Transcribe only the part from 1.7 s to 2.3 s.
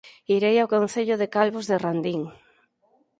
Randín